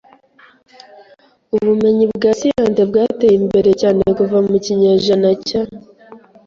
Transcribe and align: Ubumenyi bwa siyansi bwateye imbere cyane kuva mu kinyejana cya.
Ubumenyi 1.55 2.05
bwa 2.13 2.31
siyansi 2.39 2.81
bwateye 2.89 3.35
imbere 3.41 3.69
cyane 3.81 4.01
kuva 4.17 4.37
mu 4.47 4.55
kinyejana 4.65 5.29
cya. 5.47 5.61